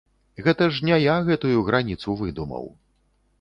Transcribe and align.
Гэта 0.45 0.67
ж 0.77 0.87
не 0.89 0.97
я 1.03 1.17
гэтую 1.27 1.59
граніцу 1.69 2.17
выдумаў. 2.23 2.65